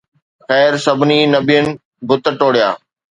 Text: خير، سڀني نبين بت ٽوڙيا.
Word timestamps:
خير، 0.45 0.73
سڀني 0.85 1.17
نبين 1.33 1.65
بت 2.07 2.23
ٽوڙيا. 2.39 2.69